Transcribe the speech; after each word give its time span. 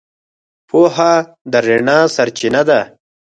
پوهه 0.69 1.13
د 1.51 1.53
رڼا 1.67 1.99
سرچینه 2.15 2.61
ده. 2.69 2.79